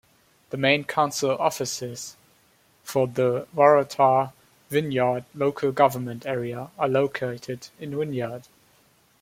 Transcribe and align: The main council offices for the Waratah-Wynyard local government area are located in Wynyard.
The 0.49 0.57
main 0.57 0.83
council 0.85 1.37
offices 1.39 2.17
for 2.83 3.05
the 3.05 3.45
Waratah-Wynyard 3.55 5.25
local 5.35 5.71
government 5.71 6.25
area 6.25 6.71
are 6.79 6.89
located 6.89 7.67
in 7.79 7.91
Wynyard. 7.95 8.47